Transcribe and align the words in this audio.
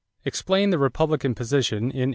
Explain 0.25 0.71
the 0.71 0.79
Republican 0.79 1.35
position 1.35 1.77
in 1.93 2.09
1896. 2.09 2.09